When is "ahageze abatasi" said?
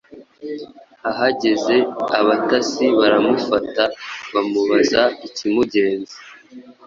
1.09-2.85